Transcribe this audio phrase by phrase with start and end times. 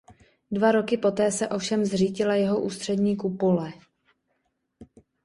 [0.51, 3.73] Dva roky poté se ovšem zřítila jeho ústřední kupole.